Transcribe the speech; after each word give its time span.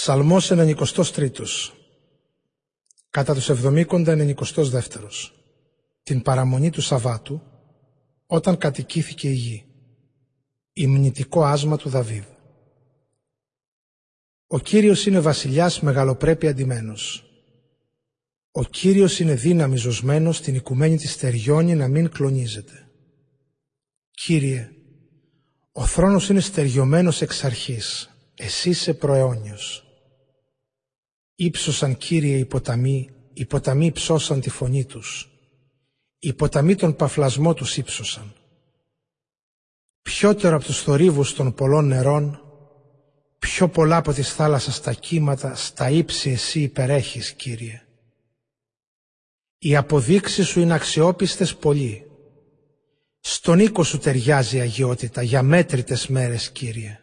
Ψαλμός 0.00 0.50
93 0.52 1.30
Κατά 3.10 3.34
τους 3.34 3.48
εβδομήκοντα 3.48 4.16
92 4.18 4.82
Την 6.02 6.22
παραμονή 6.22 6.70
του 6.70 6.80
Σαββάτου 6.80 7.42
όταν 8.26 8.56
κατοικήθηκε 8.56 9.28
η 9.28 9.32
γη. 9.32 9.64
Ιμνητικό 10.72 11.44
άσμα 11.44 11.76
του 11.76 11.88
Δαβίδ. 11.88 12.24
Ο 14.46 14.58
Κύριος 14.58 15.06
είναι 15.06 15.20
βασιλιάς 15.20 15.80
μεγαλοπρέπει 15.80 16.48
αντιμένος. 16.48 17.24
Ο 18.50 18.64
Κύριος 18.64 19.18
είναι 19.18 19.34
δύναμη 19.34 19.76
ζωσμένος 19.76 20.40
την 20.40 20.54
οικουμένη 20.54 20.96
της 20.96 21.12
στεριώνει 21.12 21.74
να 21.74 21.88
μην 21.88 22.10
κλονίζεται. 22.10 22.88
Κύριε, 24.10 24.70
ο 25.72 25.86
θρόνος 25.86 26.28
είναι 26.28 26.40
στεριωμένος 26.40 27.20
εξ 27.20 27.44
αρχής, 27.44 28.10
εσύ 28.34 28.68
είσαι 28.68 28.94
προαιώνιος. 28.94 29.84
Ήψωσαν 31.42 31.96
Κύριε 31.96 32.36
οι 32.36 32.44
ποταμοί, 32.44 33.10
οι 33.32 33.46
ποταμοί 33.46 33.92
ψώσαν 33.92 34.40
τη 34.40 34.50
φωνή 34.50 34.84
τους. 34.84 35.30
Οι 36.18 36.32
ποταμοί 36.32 36.74
τον 36.74 36.96
παφλασμό 36.96 37.54
τους 37.54 37.76
ύψωσαν. 37.76 38.34
Πιότερο 40.02 40.56
από 40.56 40.64
τους 40.64 40.82
θορύβους 40.82 41.34
των 41.34 41.54
πολλών 41.54 41.86
νερών, 41.86 42.40
πιο 43.38 43.68
πολλά 43.68 43.96
από 43.96 44.12
τις 44.12 44.34
θάλασσας 44.34 44.80
τα 44.80 44.92
κύματα, 44.92 45.54
στα 45.54 45.90
ύψη 45.90 46.30
εσύ 46.30 46.60
υπερέχεις, 46.60 47.32
Κύριε. 47.32 47.82
Οι 49.58 49.76
αποδείξεις 49.76 50.46
σου 50.48 50.60
είναι 50.60 50.74
αξιόπιστες 50.74 51.56
πολύ. 51.56 52.10
Στον 53.20 53.58
οίκο 53.58 53.84
σου 53.84 53.98
ταιριάζει 53.98 54.56
η 54.56 54.60
αγιότητα 54.60 55.22
για 55.22 55.42
μέτρητες 55.42 56.06
μέρες, 56.06 56.50
Κύριε. 56.50 57.00